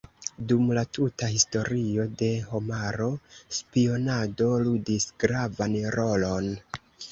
Dum 0.51 0.69
la 0.77 0.83
tuta 0.97 1.27
Historio 1.33 2.05
de 2.21 2.29
homaro 2.55 3.11
spionado 3.59 4.49
ludis 4.67 5.09
gravan 5.27 5.81
rolon. 6.01 6.53